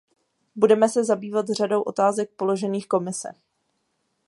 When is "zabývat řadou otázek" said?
1.05-2.31